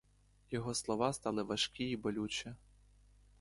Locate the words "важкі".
1.43-1.83